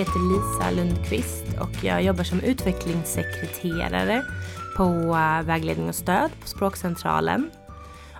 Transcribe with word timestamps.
Jag 0.00 0.06
heter 0.06 0.20
Lisa 0.20 0.70
Lundqvist 0.70 1.44
och 1.60 1.84
jag 1.84 2.02
jobbar 2.02 2.24
som 2.24 2.40
utvecklingssekreterare 2.40 4.24
på 4.76 4.84
eh, 4.84 5.46
Vägledning 5.46 5.88
och 5.88 5.94
stöd 5.94 6.30
på 6.40 6.48
Språkcentralen. 6.48 7.50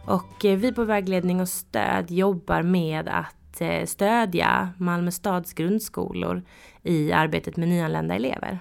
Och 0.07 0.45
eh, 0.45 0.59
vi 0.59 0.73
på 0.73 0.85
Vägledning 0.85 1.41
och 1.41 1.49
stöd 1.49 2.11
jobbar 2.11 2.63
med 2.63 3.09
att 3.09 3.61
eh, 3.61 3.85
stödja 3.87 4.69
Malmö 4.77 5.11
stads 5.11 5.53
grundskolor 5.53 6.43
i 6.83 7.13
arbetet 7.13 7.57
med 7.57 7.69
nyanlända 7.69 8.15
elever. 8.15 8.59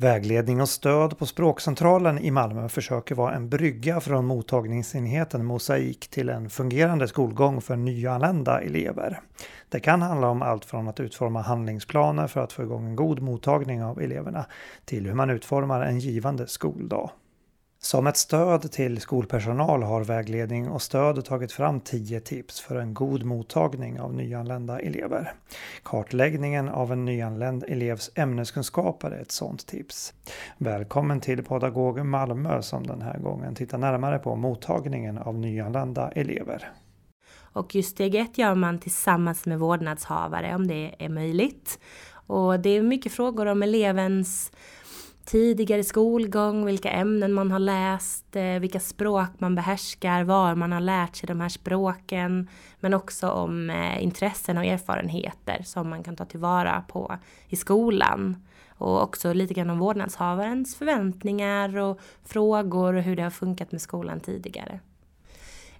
Vägledning 0.00 0.60
och 0.60 0.68
stöd 0.68 1.18
på 1.18 1.26
Språkcentralen 1.26 2.18
i 2.18 2.30
Malmö 2.30 2.68
försöker 2.68 3.14
vara 3.14 3.34
en 3.34 3.48
brygga 3.48 4.00
från 4.00 4.26
mottagningsenheten 4.26 5.44
Mosaik 5.44 6.08
till 6.08 6.28
en 6.28 6.50
fungerande 6.50 7.08
skolgång 7.08 7.60
för 7.60 7.76
nyanlända 7.76 8.60
elever. 8.60 9.20
Det 9.68 9.80
kan 9.80 10.02
handla 10.02 10.28
om 10.28 10.42
allt 10.42 10.64
från 10.64 10.88
att 10.88 11.00
utforma 11.00 11.42
handlingsplaner 11.42 12.26
för 12.26 12.40
att 12.40 12.52
få 12.52 12.62
igång 12.62 12.86
en 12.86 12.96
god 12.96 13.20
mottagning 13.20 13.84
av 13.84 14.00
eleverna 14.00 14.46
till 14.84 15.06
hur 15.06 15.14
man 15.14 15.30
utformar 15.30 15.80
en 15.82 15.98
givande 15.98 16.46
skoldag. 16.46 17.10
Som 17.80 18.06
ett 18.06 18.16
stöd 18.16 18.72
till 18.72 19.00
skolpersonal 19.00 19.82
har 19.82 20.04
Vägledning 20.04 20.68
och 20.68 20.82
stöd 20.82 21.24
tagit 21.24 21.52
fram 21.52 21.80
10 21.80 22.20
tips 22.20 22.60
för 22.60 22.76
en 22.76 22.94
god 22.94 23.24
mottagning 23.24 24.00
av 24.00 24.14
nyanlända 24.14 24.80
elever. 24.80 25.32
Kartläggningen 25.82 26.68
av 26.68 26.92
en 26.92 27.04
nyanländ 27.04 27.64
elevs 27.68 28.10
ämneskunskaper 28.14 29.10
är 29.10 29.20
ett 29.22 29.32
sådant 29.32 29.66
tips. 29.66 30.14
Välkommen 30.58 31.20
till 31.20 31.44
Pedagog 31.44 32.06
Malmö 32.06 32.62
som 32.62 32.86
den 32.86 33.02
här 33.02 33.18
gången 33.18 33.54
tittar 33.54 33.78
närmare 33.78 34.18
på 34.18 34.36
mottagningen 34.36 35.18
av 35.18 35.34
nyanlända 35.34 36.10
elever. 36.10 36.72
Och 37.52 37.74
just 37.74 37.90
steg 37.90 38.14
ett 38.14 38.38
gör 38.38 38.54
man 38.54 38.78
tillsammans 38.78 39.46
med 39.46 39.58
vårdnadshavare 39.58 40.54
om 40.54 40.66
det 40.66 40.94
är 40.98 41.08
möjligt. 41.08 41.78
Och 42.26 42.60
det 42.60 42.70
är 42.70 42.82
mycket 42.82 43.12
frågor 43.12 43.46
om 43.46 43.62
elevens 43.62 44.52
tidigare 45.28 45.84
skolgång, 45.84 46.66
vilka 46.66 46.90
ämnen 46.90 47.32
man 47.32 47.50
har 47.50 47.58
läst, 47.58 48.36
eh, 48.36 48.58
vilka 48.58 48.80
språk 48.80 49.28
man 49.38 49.54
behärskar, 49.54 50.24
var 50.24 50.54
man 50.54 50.72
har 50.72 50.80
lärt 50.80 51.16
sig 51.16 51.26
de 51.26 51.40
här 51.40 51.48
språken. 51.48 52.48
Men 52.80 52.94
också 52.94 53.30
om 53.30 53.70
eh, 53.70 54.02
intressen 54.02 54.58
och 54.58 54.64
erfarenheter 54.64 55.62
som 55.64 55.90
man 55.90 56.02
kan 56.02 56.16
ta 56.16 56.24
tillvara 56.24 56.84
på 56.88 57.18
i 57.48 57.56
skolan. 57.56 58.36
Och 58.68 59.02
också 59.02 59.32
lite 59.32 59.54
grann 59.54 59.70
om 59.70 59.78
vårdnadshavarens 59.78 60.76
förväntningar 60.76 61.76
och 61.76 62.00
frågor 62.24 62.94
och 62.94 63.02
hur 63.02 63.16
det 63.16 63.22
har 63.22 63.30
funkat 63.30 63.72
med 63.72 63.80
skolan 63.80 64.20
tidigare. 64.20 64.80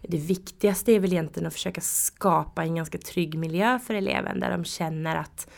Det 0.02 0.18
viktigaste 0.18 0.92
är 0.92 1.00
väl 1.00 1.12
egentligen 1.12 1.46
att 1.46 1.52
försöka 1.52 1.80
skapa 1.80 2.62
en 2.62 2.74
ganska 2.74 2.98
trygg 2.98 3.38
miljö 3.38 3.78
för 3.78 3.94
eleven 3.94 4.40
där 4.40 4.50
de 4.50 4.64
känner 4.64 5.16
att 5.16 5.48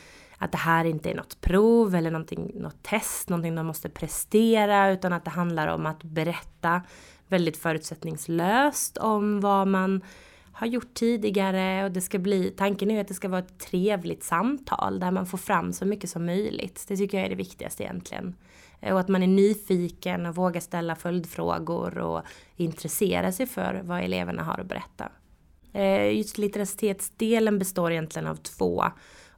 att 0.42 0.52
det 0.52 0.58
här 0.58 0.84
inte 0.84 1.10
är 1.10 1.14
något 1.14 1.40
prov 1.40 1.94
eller 1.94 2.10
något 2.10 2.82
test, 2.82 3.28
någonting 3.28 3.54
de 3.54 3.66
måste 3.66 3.88
prestera, 3.88 4.90
utan 4.90 5.12
att 5.12 5.24
det 5.24 5.30
handlar 5.30 5.68
om 5.68 5.86
att 5.86 6.02
berätta 6.02 6.82
väldigt 7.28 7.56
förutsättningslöst 7.56 8.96
om 8.96 9.40
vad 9.40 9.68
man 9.68 10.04
har 10.52 10.66
gjort 10.66 10.94
tidigare 10.94 11.84
och 11.84 11.90
det 11.90 12.00
ska 12.00 12.18
bli, 12.18 12.50
tanken 12.50 12.90
är 12.90 13.00
att 13.00 13.08
det 13.08 13.14
ska 13.14 13.28
vara 13.28 13.40
ett 13.40 13.58
trevligt 13.58 14.24
samtal 14.24 15.00
där 15.00 15.10
man 15.10 15.26
får 15.26 15.38
fram 15.38 15.72
så 15.72 15.86
mycket 15.86 16.10
som 16.10 16.26
möjligt. 16.26 16.84
Det 16.88 16.96
tycker 16.96 17.18
jag 17.18 17.24
är 17.24 17.30
det 17.30 17.36
viktigaste 17.36 17.82
egentligen. 17.82 18.34
Och 18.80 19.00
att 19.00 19.08
man 19.08 19.22
är 19.22 19.26
nyfiken 19.26 20.26
och 20.26 20.36
vågar 20.36 20.60
ställa 20.60 20.96
följdfrågor 20.96 21.98
och 21.98 22.22
intressera 22.56 23.32
sig 23.32 23.46
för 23.46 23.80
vad 23.84 24.00
eleverna 24.00 24.42
har 24.42 24.58
att 24.58 24.66
berätta. 24.66 25.08
Eh, 25.72 26.16
just 26.16 26.38
litteracitetsdelen 26.38 27.58
består 27.58 27.92
egentligen 27.92 28.28
av 28.28 28.36
två 28.36 28.84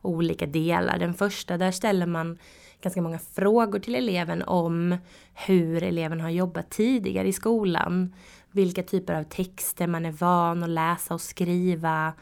olika 0.03 0.47
delar. 0.47 0.99
Den 0.99 1.15
första, 1.15 1.57
där 1.57 1.71
ställer 1.71 2.07
man 2.07 2.39
ganska 2.83 3.03
många 3.03 3.19
frågor 3.19 3.79
till 3.79 3.95
eleven 3.95 4.43
om 4.43 4.97
hur 5.35 5.83
eleven 5.83 6.21
har 6.21 6.31
jobbat 6.31 6.71
tidigare 6.71 7.29
i 7.29 7.33
skolan. 7.33 8.15
Vilka 8.51 8.83
typer 8.83 9.15
av 9.15 9.25
texter 9.25 9.87
man 9.87 10.07
är 10.07 10.13
van 10.13 10.63
att 10.63 10.69
läsa 10.69 11.15
och 11.15 11.21
skriva 11.21 12.13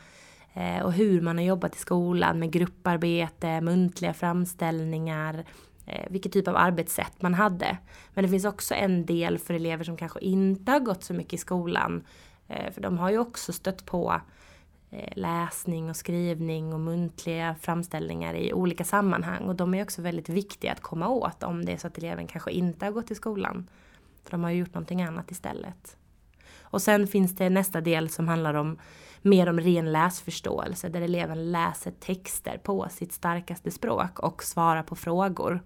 eh, 0.55 0.83
och 0.83 0.93
hur 0.93 1.21
man 1.21 1.39
har 1.39 1.45
jobbat 1.45 1.77
i 1.77 1.79
skolan 1.79 2.39
med 2.39 2.53
grupparbete, 2.53 3.61
muntliga 3.61 4.15
framställningar, 4.15 5.45
eh, 5.87 6.07
vilken 6.11 6.33
typ 6.33 6.49
av 6.49 6.57
arbetssätt 6.57 7.23
man 7.23 7.35
hade. 7.35 7.79
Men 8.15 8.25
det 8.25 8.31
finns 8.31 8.45
också 8.45 8.75
en 8.75 9.07
del 9.07 9.39
för 9.39 9.55
elever 9.55 9.85
som 9.85 9.97
kanske 9.97 10.21
inte 10.21 10.73
har 10.73 10.81
gått 10.81 11.05
så 11.05 11.15
mycket 11.15 11.33
i 11.33 11.39
skolan. 11.39 12.05
Eh, 12.49 12.73
för 12.73 12.81
de 12.81 12.99
har 12.99 13.11
ju 13.11 13.19
också 13.19 13.53
stött 13.53 13.87
på 13.87 14.21
Eh, 14.93 15.13
läsning 15.17 15.91
och 15.91 15.97
skrivning 15.97 16.73
och 16.73 16.81
muntliga 16.81 17.55
framställningar 17.61 18.35
i 18.35 18.53
olika 18.53 18.85
sammanhang. 18.85 19.43
Och 19.43 19.57
de 19.57 19.75
är 19.75 19.83
också 19.83 20.03
väldigt 20.03 20.29
viktiga 20.29 20.73
att 20.73 20.81
komma 20.81 21.09
åt 21.09 21.43
om 21.43 21.65
det 21.65 21.73
är 21.73 21.77
så 21.77 21.87
att 21.87 21.99
eleven 21.99 22.27
kanske 22.27 22.51
inte 22.51 22.85
har 22.85 22.93
gått 22.93 23.11
i 23.11 23.15
skolan. 23.15 23.71
För 24.25 24.31
de 24.31 24.45
har 24.45 24.51
ju 24.51 24.59
gjort 24.59 24.75
någonting 24.75 25.03
annat 25.03 25.31
istället. 25.31 25.97
Och 26.61 26.83
sen 26.83 27.07
finns 27.07 27.37
det 27.37 27.51
nästa 27.51 27.81
del 27.81 28.09
som 28.09 28.29
handlar 28.29 28.55
om 28.55 28.79
mer 29.23 29.49
om 29.49 29.61
ren 29.61 29.93
läsförståelse 29.93 30.89
där 30.89 31.01
eleven 31.01 31.53
läser 31.53 31.91
texter 31.91 32.59
på 32.59 32.89
sitt 32.91 33.13
starkaste 33.13 33.71
språk 33.71 34.19
och 34.19 34.43
svarar 34.43 34.83
på 34.83 34.97
frågor. 34.97 35.61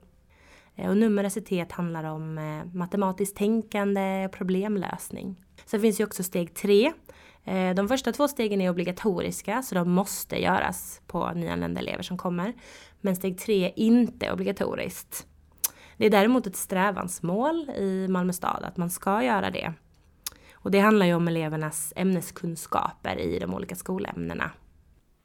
Eh, 0.76 0.90
och 0.90 0.96
numeracitet 0.96 1.72
handlar 1.72 2.04
om 2.04 2.38
eh, 2.38 2.64
matematiskt 2.74 3.36
tänkande 3.36 4.24
och 4.26 4.32
problemlösning. 4.32 5.36
Sen 5.66 5.80
finns 5.80 6.00
ju 6.00 6.04
också 6.04 6.22
steg 6.22 6.54
tre 6.54 6.92
Eh, 7.44 7.74
de 7.74 7.88
första 7.88 8.12
två 8.12 8.28
stegen 8.28 8.60
är 8.60 8.70
obligatoriska 8.70 9.62
så 9.62 9.74
de 9.74 9.90
måste 9.90 10.42
göras 10.42 11.00
på 11.06 11.32
nyanlända 11.32 11.80
elever 11.80 12.02
som 12.02 12.18
kommer. 12.18 12.52
Men 13.00 13.16
steg 13.16 13.38
tre 13.38 13.64
är 13.64 13.78
inte 13.78 14.32
obligatoriskt. 14.32 15.26
Det 15.96 16.06
är 16.06 16.10
däremot 16.10 16.46
ett 16.46 16.56
strävansmål 16.56 17.70
i 17.70 18.08
Malmö 18.08 18.32
stad 18.32 18.64
att 18.64 18.76
man 18.76 18.90
ska 18.90 19.22
göra 19.22 19.50
det. 19.50 19.72
Och 20.52 20.70
det 20.70 20.78
handlar 20.78 21.06
ju 21.06 21.14
om 21.14 21.28
elevernas 21.28 21.92
ämneskunskaper 21.96 23.18
i 23.18 23.38
de 23.38 23.54
olika 23.54 23.76
skolämnena. 23.76 24.50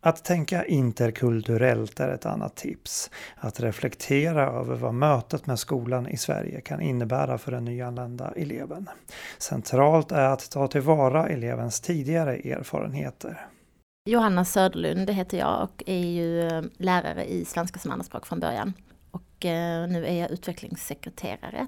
Att 0.02 0.24
tänka 0.24 0.66
interkulturellt 0.66 2.00
är 2.00 2.10
ett 2.10 2.26
annat 2.26 2.56
tips. 2.56 3.10
Att 3.36 3.60
reflektera 3.60 4.46
över 4.46 4.76
vad 4.76 4.94
mötet 4.94 5.48
med 5.48 5.60
skolan 5.60 6.08
i 6.08 6.18
Sverige 6.18 6.62
kan 6.62 6.82
innebära 6.82 7.38
för 7.38 7.52
den 7.52 7.66
nyanlända 7.66 8.32
eleven. 8.36 8.90
Centralt 9.38 10.12
är 10.12 10.26
att 10.26 10.52
ta 10.52 10.68
tillvara 10.68 11.28
elevens 11.28 11.82
tidigare 11.82 12.36
erfarenheter. 12.36 13.48
Johanna 14.10 14.46
Söderlund 14.46 15.10
heter 15.10 15.38
jag 15.38 15.64
och 15.64 15.84
är 15.86 16.06
ju 16.06 16.48
eh, 16.48 16.64
lärare 16.78 17.26
i 17.26 17.46
svenska 17.46 17.80
som 17.80 17.92
andraspråk 17.92 18.26
från 18.26 18.40
början. 18.40 18.74
Och 19.12 19.46
eh, 19.46 19.88
nu 19.88 20.06
är 20.06 20.14
jag 20.14 20.32
utvecklingssekreterare 20.32 21.68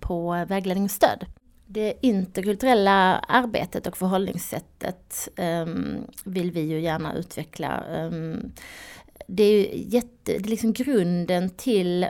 på 0.00 0.44
Vägledning 0.48 0.84
och 0.84 0.90
stöd 0.90 1.26
det 1.72 1.94
interkulturella 2.00 3.18
arbetet 3.18 3.86
och 3.86 3.96
förhållningssättet 3.96 5.28
um, 5.36 6.06
vill 6.24 6.50
vi 6.50 6.60
ju 6.60 6.80
gärna 6.80 7.14
utveckla. 7.14 7.84
Um, 7.88 8.52
det 9.26 9.42
är 9.42 9.52
ju 9.52 9.84
jätte, 9.86 10.08
det 10.24 10.36
är 10.36 10.50
liksom 10.50 10.72
grunden 10.72 11.50
till 11.50 12.06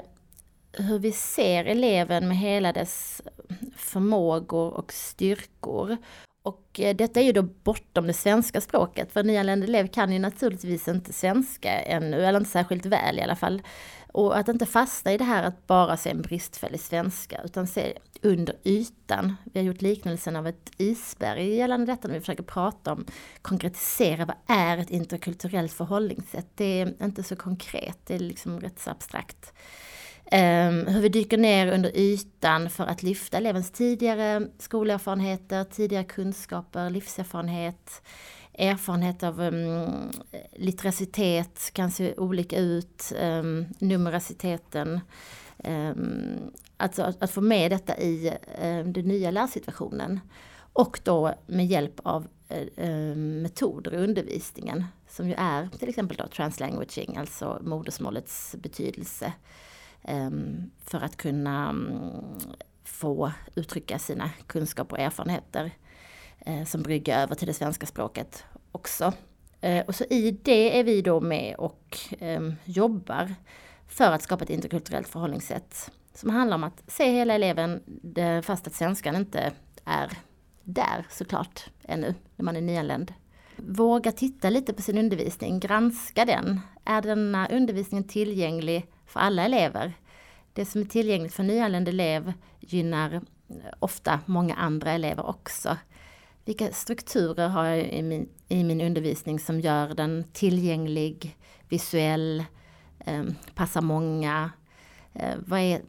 hur 0.72 0.98
vi 0.98 1.12
ser 1.12 1.64
eleven 1.64 2.28
med 2.28 2.36
hela 2.36 2.72
dess 2.72 3.22
förmågor 3.76 4.70
och 4.74 4.92
styrkor. 4.92 5.96
Och 6.42 6.80
eh, 6.80 6.96
detta 6.96 7.20
är 7.20 7.24
ju 7.24 7.32
då 7.32 7.42
bortom 7.42 8.06
det 8.06 8.12
svenska 8.12 8.60
språket, 8.60 9.12
för 9.12 9.22
nyanländ 9.22 9.64
elev 9.64 9.86
kan 9.86 10.12
ju 10.12 10.18
naturligtvis 10.18 10.88
inte 10.88 11.12
svenska 11.12 11.80
ännu, 11.80 12.24
eller 12.24 12.38
inte 12.38 12.50
särskilt 12.50 12.86
väl 12.86 13.18
i 13.18 13.22
alla 13.22 13.36
fall. 13.36 13.62
Och 14.12 14.38
att 14.38 14.48
inte 14.48 14.66
fastna 14.66 15.12
i 15.12 15.16
det 15.16 15.24
här 15.24 15.42
att 15.42 15.66
bara 15.66 15.96
se 15.96 16.10
en 16.10 16.22
bristfällig 16.22 16.80
svenska, 16.80 17.40
utan 17.44 17.66
se 17.66 17.98
under 18.22 18.56
ytan. 18.64 19.36
Vi 19.44 19.60
har 19.60 19.66
gjort 19.66 19.82
liknelsen 19.82 20.36
av 20.36 20.46
ett 20.46 20.70
isberg 20.78 21.54
gällande 21.54 21.92
detta 21.92 22.08
när 22.08 22.14
vi 22.14 22.20
försöker 22.20 22.42
prata 22.42 22.92
om, 22.92 23.06
konkretisera 23.42 24.24
vad 24.24 24.36
är 24.58 24.78
ett 24.78 24.90
interkulturellt 24.90 25.72
förhållningssätt? 25.72 26.46
Det 26.54 26.80
är 26.80 27.04
inte 27.04 27.22
så 27.22 27.36
konkret, 27.36 27.98
det 28.06 28.14
är 28.14 28.18
liksom 28.18 28.60
rätt 28.60 28.80
så 28.80 28.90
abstrakt. 28.90 29.52
Um, 30.32 30.86
hur 30.86 31.00
vi 31.00 31.08
dyker 31.08 31.38
ner 31.38 31.72
under 31.72 31.96
ytan 31.96 32.70
för 32.70 32.84
att 32.84 33.02
lyfta 33.02 33.36
elevens 33.36 33.70
tidigare 33.70 34.48
skolerfarenheter, 34.58 35.64
tidigare 35.64 36.04
kunskaper, 36.04 36.90
livserfarenhet, 36.90 38.02
erfarenhet 38.52 39.22
av 39.22 39.40
ehm, 39.40 39.54
um, 39.54 40.10
litteracitet 40.52 41.70
kan 41.72 41.90
se 41.90 42.14
olika 42.16 42.58
ut, 42.58 43.12
ehm, 43.18 43.46
um, 43.46 43.66
numeraciteten. 43.78 44.92
Um, 44.92 45.00
ehm, 45.58 46.50
alltså 46.76 47.02
att, 47.02 47.22
att, 47.22 47.30
få 47.30 47.40
med 47.40 47.70
detta 47.70 47.98
i 47.98 48.32
um, 48.62 48.92
den 48.92 49.04
nya 49.04 49.30
lärsituationen. 49.30 50.20
Och 50.72 51.00
då 51.04 51.34
med 51.46 51.66
hjälp 51.66 52.00
av 52.02 52.26
uh, 52.76 53.16
metoder 53.16 53.94
i 53.94 53.96
undervisningen 53.96 54.84
som 55.08 55.28
ju 55.28 55.34
är 55.38 55.68
till 55.78 55.88
exempel 55.88 56.16
då 56.16 56.26
translanguaging, 56.26 57.16
alltså 57.16 57.58
modersmålets 57.62 58.56
betydelse 58.58 59.32
um, 60.08 60.70
för 60.84 61.00
att 61.00 61.16
kunna 61.16 61.68
mm, 61.68 61.92
få 62.84 63.32
uttrycka 63.54 63.98
sina 63.98 64.30
kunskaper 64.46 64.96
och 64.96 65.02
erfarenheter 65.02 65.72
Eh, 66.46 66.64
som 66.64 66.82
brygga 66.82 67.22
över 67.22 67.34
till 67.34 67.46
det 67.46 67.54
svenska 67.54 67.86
språket 67.86 68.44
också. 68.72 69.12
Eh, 69.60 69.86
och 69.86 69.94
så 69.94 70.04
i 70.04 70.38
det 70.42 70.78
är 70.78 70.84
vi 70.84 71.02
då 71.02 71.20
med 71.20 71.54
och 71.56 71.98
eh, 72.18 72.40
jobbar 72.64 73.34
för 73.88 74.12
att 74.12 74.22
skapa 74.22 74.44
ett 74.44 74.50
interkulturellt 74.50 75.08
förhållningssätt 75.08 75.90
som 76.14 76.30
handlar 76.30 76.54
om 76.54 76.64
att 76.64 76.82
se 76.86 77.12
hela 77.12 77.34
eleven 77.34 77.82
fast 78.42 78.66
att 78.66 78.74
svenskan 78.74 79.16
inte 79.16 79.52
är 79.84 80.10
där 80.64 81.06
såklart 81.10 81.70
ännu 81.82 82.14
när 82.36 82.44
man 82.44 82.56
är 82.56 82.60
nyanländ. 82.60 83.12
Våga 83.56 84.12
titta 84.12 84.50
lite 84.50 84.72
på 84.72 84.82
sin 84.82 84.98
undervisning, 84.98 85.60
granska 85.60 86.24
den. 86.24 86.60
Är 86.84 87.02
denna 87.02 87.48
undervisningen 87.48 88.04
tillgänglig 88.04 88.86
för 89.06 89.20
alla 89.20 89.44
elever? 89.44 89.92
Det 90.52 90.64
som 90.64 90.80
är 90.80 90.84
tillgängligt 90.84 91.34
för 91.34 91.42
nyanländ 91.42 91.88
elev 91.88 92.32
gynnar 92.60 93.20
ofta 93.78 94.20
många 94.26 94.54
andra 94.54 94.92
elever 94.92 95.26
också. 95.26 95.76
Vilka 96.50 96.72
strukturer 96.72 97.48
har 97.48 97.64
jag 97.64 97.92
i 97.92 98.02
min, 98.02 98.28
i 98.48 98.64
min 98.64 98.80
undervisning 98.80 99.38
som 99.38 99.60
gör 99.60 99.94
den 99.94 100.24
tillgänglig, 100.32 101.36
visuell, 101.68 102.44
eh, 102.98 103.24
passar 103.54 103.82
många? 103.82 104.50
Eh, 105.12 105.34
vad, 105.38 105.60
är, 105.60 105.82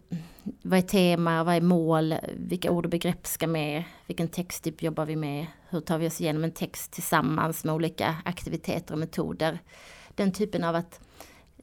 vad 0.62 0.80
är 0.80 0.84
tema, 0.84 1.44
vad 1.44 1.56
är 1.56 1.62
mål, 1.62 2.16
vilka 2.34 2.72
ord 2.72 2.86
och 2.86 2.92
begrepp 2.92 3.28
ska 3.28 3.48
med, 3.48 3.84
vilken 4.08 4.28
texttyp 4.28 4.84
jobbar 4.84 5.06
vi 5.06 5.16
med, 5.16 5.46
hur 5.70 5.80
tar 5.80 5.98
vi 5.98 6.08
oss 6.08 6.22
igenom 6.22 6.44
en 6.44 6.52
text 6.52 6.92
tillsammans 6.92 7.64
med 7.64 7.76
olika 7.76 8.16
aktiviteter 8.26 8.94
och 8.94 9.00
metoder. 9.00 9.60
Den 10.16 10.32
typen 10.32 10.64
av 10.64 10.76
att 10.76 11.00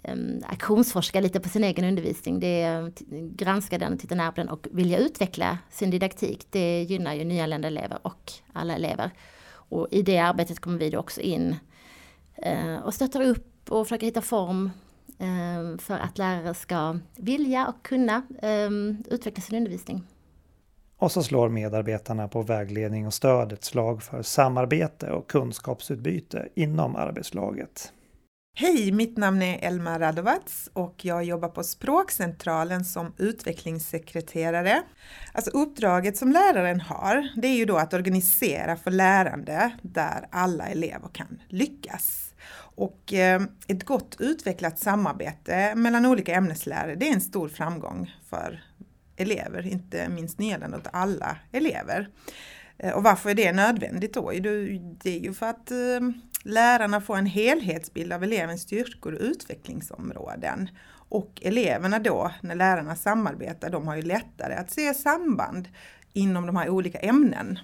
um, 0.02 0.42
aktionsforska 0.46 1.20
lite 1.20 1.40
på 1.40 1.48
sin 1.48 1.64
egen 1.64 1.84
undervisning, 1.84 2.40
det 2.40 2.62
är 2.62 2.92
granska 3.36 3.78
den 3.78 3.92
och 3.92 3.98
titta 4.00 4.14
nära 4.14 4.32
på 4.32 4.40
den 4.40 4.48
och 4.48 4.66
vilja 4.70 4.98
utveckla 4.98 5.58
sin 5.70 5.90
didaktik. 5.90 6.46
Det 6.50 6.82
gynnar 6.82 7.14
ju 7.14 7.24
nyanlända 7.24 7.68
elever 7.68 7.98
och 8.02 8.32
alla 8.52 8.74
elever. 8.74 9.10
Och 9.50 9.88
i 9.90 10.02
det 10.02 10.18
arbetet 10.18 10.60
kommer 10.60 10.78
vi 10.78 10.90
då 10.90 10.98
också 10.98 11.20
in 11.20 11.56
uh, 12.46 12.78
och 12.78 12.94
stöttar 12.94 13.22
upp 13.22 13.70
och 13.72 13.86
försöker 13.86 14.06
hitta 14.06 14.20
form 14.20 14.70
uh, 15.22 15.78
för 15.78 15.98
att 15.98 16.18
lärare 16.18 16.54
ska 16.54 16.98
vilja 17.16 17.66
och 17.66 17.84
kunna 17.84 18.22
um, 18.42 19.04
utveckla 19.10 19.42
sin 19.42 19.58
undervisning. 19.58 20.06
Och 20.98 21.12
så 21.12 21.22
slår 21.22 21.48
medarbetarna 21.48 22.28
på 22.28 22.42
vägledning 22.42 23.06
och 23.06 23.14
stöd 23.14 23.52
ett 23.52 23.64
slag 23.64 24.02
för 24.02 24.22
samarbete 24.22 25.10
och 25.10 25.30
kunskapsutbyte 25.30 26.48
inom 26.54 26.96
arbetslaget. 26.96 27.92
Hej, 28.60 28.92
mitt 28.92 29.16
namn 29.16 29.42
är 29.42 29.58
Elma 29.62 29.98
Radovac 29.98 30.68
och 30.72 31.04
jag 31.04 31.24
jobbar 31.24 31.48
på 31.48 31.64
Språkcentralen 31.64 32.84
som 32.84 33.12
utvecklingssekreterare. 33.18 34.82
Alltså 35.32 35.50
uppdraget 35.50 36.16
som 36.16 36.32
läraren 36.32 36.80
har, 36.80 37.28
det 37.36 37.48
är 37.48 37.56
ju 37.56 37.64
då 37.64 37.76
att 37.76 37.94
organisera 37.94 38.76
för 38.76 38.90
lärande 38.90 39.70
där 39.82 40.28
alla 40.30 40.66
elever 40.66 41.08
kan 41.12 41.42
lyckas. 41.48 42.34
Och 42.76 43.12
eh, 43.12 43.42
ett 43.66 43.84
gott 43.84 44.16
utvecklat 44.18 44.78
samarbete 44.78 45.74
mellan 45.74 46.06
olika 46.06 46.34
ämneslärare, 46.34 46.94
det 46.94 47.08
är 47.08 47.14
en 47.14 47.20
stor 47.20 47.48
framgång 47.48 48.14
för 48.30 48.62
elever, 49.16 49.66
inte 49.66 50.08
minst 50.08 50.38
nyanlända, 50.38 50.78
utan 50.78 50.94
alla 50.94 51.36
elever. 51.52 52.08
Eh, 52.78 52.92
och 52.92 53.02
varför 53.02 53.30
är 53.30 53.34
det 53.34 53.52
nödvändigt 53.52 54.14
då? 54.14 54.30
Det 54.30 55.10
är 55.10 55.20
ju 55.20 55.34
för 55.34 55.46
att 55.46 55.70
eh, 55.70 56.00
lärarna 56.42 57.00
får 57.00 57.16
en 57.16 57.26
helhetsbild 57.26 58.12
av 58.12 58.22
elevens 58.22 58.62
styrkor 58.62 59.12
och 59.12 59.20
utvecklingsområden. 59.20 60.68
Och 61.10 61.40
eleverna 61.42 61.98
då, 61.98 62.30
när 62.40 62.54
lärarna 62.54 62.96
samarbetar, 62.96 63.70
de 63.70 63.88
har 63.88 63.96
ju 63.96 64.02
lättare 64.02 64.54
att 64.54 64.70
se 64.70 64.94
samband 64.94 65.68
inom 66.12 66.46
de 66.46 66.56
här 66.56 66.68
olika 66.68 66.98
ämnen. 66.98 67.58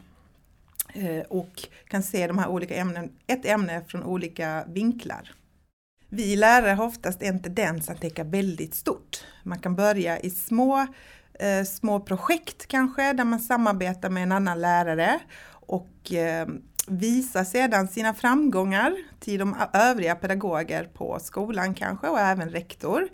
Eh, 0.94 1.20
och 1.28 1.62
kan 1.88 2.02
se 2.02 2.26
de 2.26 2.38
här 2.38 2.48
olika 2.48 2.74
ämnen, 2.74 3.12
ett 3.26 3.46
ämne 3.46 3.84
från 3.88 4.02
olika 4.02 4.64
vinklar. 4.68 5.32
Vi 6.08 6.36
lärare 6.36 6.70
har 6.70 6.86
oftast 6.86 7.22
en 7.22 7.42
tendens 7.42 7.90
att 7.90 8.00
tänka 8.00 8.24
väldigt 8.24 8.74
stort. 8.74 9.24
Man 9.42 9.58
kan 9.58 9.74
börja 9.74 10.18
i 10.18 10.30
små 10.30 10.86
eh, 11.38 11.64
små 11.64 12.00
projekt 12.00 12.66
kanske 12.66 13.12
där 13.12 13.24
man 13.24 13.40
samarbetar 13.40 14.10
med 14.10 14.22
en 14.22 14.32
annan 14.32 14.60
lärare 14.60 15.20
och 15.50 16.12
eh, 16.12 16.46
visar 16.88 17.44
sedan 17.44 17.88
sina 17.88 18.14
framgångar 18.14 18.96
till 19.20 19.38
de 19.38 19.56
övriga 19.72 20.14
pedagoger 20.14 20.84
på 20.84 21.18
skolan 21.20 21.74
kanske 21.74 22.08
och 22.08 22.20
även 22.20 22.48
rektor. 22.48 23.08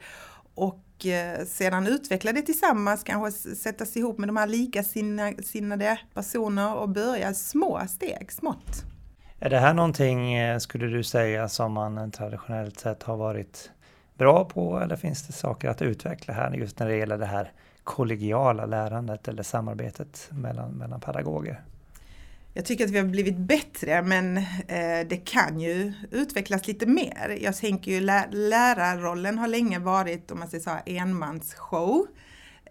Och 0.54 1.06
eh, 1.06 1.44
sedan 1.46 1.86
utveckla 1.86 2.32
det 2.32 2.42
tillsammans, 2.42 3.04
kanske 3.04 3.54
sättas 3.56 3.96
ihop 3.96 4.18
med 4.18 4.28
de 4.28 4.36
här 4.36 4.46
likasinnade 4.46 5.98
personer 6.14 6.74
och 6.74 6.88
börja 6.88 7.34
små 7.34 7.80
steg, 7.88 8.32
smått. 8.32 8.84
Är 9.38 9.50
det 9.50 9.58
här 9.58 9.74
någonting, 9.74 10.34
eh, 10.34 10.58
skulle 10.58 10.86
du 10.86 11.04
säga, 11.04 11.48
som 11.48 11.72
man 11.72 12.10
traditionellt 12.10 12.80
sett 12.80 13.02
har 13.02 13.16
varit 13.16 13.70
bra 14.20 14.44
på 14.44 14.78
eller 14.78 14.96
finns 14.96 15.22
det 15.22 15.32
saker 15.32 15.68
att 15.68 15.82
utveckla 15.82 16.34
här 16.34 16.50
just 16.50 16.78
när 16.78 16.88
det 16.88 16.96
gäller 16.96 17.18
det 17.18 17.26
här 17.26 17.52
kollegiala 17.84 18.66
lärandet 18.66 19.28
eller 19.28 19.42
samarbetet 19.42 20.28
mellan, 20.32 20.70
mellan 20.70 21.00
pedagoger? 21.00 21.60
Jag 22.54 22.64
tycker 22.64 22.84
att 22.84 22.90
vi 22.90 22.98
har 22.98 23.06
blivit 23.06 23.36
bättre 23.36 24.02
men 24.02 24.36
eh, 24.36 25.06
det 25.08 25.24
kan 25.24 25.60
ju 25.60 25.92
utvecklas 26.10 26.66
lite 26.66 26.86
mer. 26.86 27.38
Jag 27.40 27.56
tänker 27.56 27.90
ju 27.92 28.00
lä 28.00 28.28
lärarrollen 28.30 29.38
har 29.38 29.48
länge 29.48 29.78
varit, 29.78 30.30
om 30.30 30.38
man 30.38 30.48
säger 30.48 30.64
så 30.64 30.70
här, 30.70 30.82
enmansshow. 30.86 32.06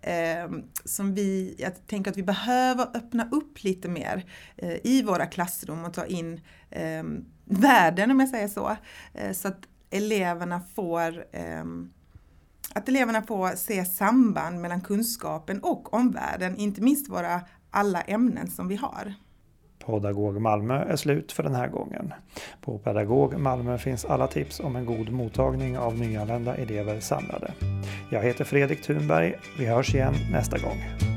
Eh, 0.01 0.49
som 0.85 1.13
vi, 1.13 1.55
jag 1.57 1.87
tänker 1.87 2.11
att 2.11 2.17
vi 2.17 2.23
behöver 2.23 2.87
öppna 2.93 3.29
upp 3.31 3.63
lite 3.63 3.89
mer 3.89 4.25
eh, 4.57 4.75
i 4.83 5.03
våra 5.03 5.25
klassrum 5.25 5.85
och 5.85 5.93
ta 5.93 6.05
in 6.05 6.41
ehm, 6.71 7.25
världen 7.45 8.11
om 8.11 8.19
jag 8.19 8.29
säger 8.29 8.47
så. 8.47 8.77
Eh, 9.13 9.31
så 9.31 9.47
att 9.47 9.67
eleverna 9.89 10.61
får 10.75 11.25
eh, 11.31 11.63
att 12.75 12.89
eleverna 12.89 13.21
får 13.21 13.55
se 13.55 13.85
samband 13.85 14.61
mellan 14.61 14.81
kunskapen 14.81 15.59
och 15.59 15.93
omvärlden, 15.93 16.55
inte 16.55 16.81
minst 16.81 17.09
våra 17.09 17.41
alla 17.71 18.01
ämnen 18.01 18.47
som 18.47 18.67
vi 18.67 18.75
har. 18.75 19.13
Pedagog 19.85 20.41
Malmö 20.41 20.83
är 20.83 20.95
slut 20.95 21.31
för 21.31 21.43
den 21.43 21.55
här 21.55 21.67
gången. 21.67 22.13
På 22.61 22.79
Pedagog 22.79 23.39
Malmö 23.39 23.77
finns 23.77 24.05
alla 24.05 24.27
tips 24.27 24.59
om 24.59 24.75
en 24.75 24.85
god 24.85 25.09
mottagning 25.09 25.77
av 25.77 25.99
nyanlända 25.99 26.55
elever 26.55 26.99
samlade. 26.99 27.53
Jag 28.11 28.23
heter 28.23 28.43
Fredrik 28.43 28.81
Thunberg. 28.81 29.35
Vi 29.57 29.65
hörs 29.65 29.95
igen 29.95 30.13
nästa 30.31 30.57
gång. 30.57 31.08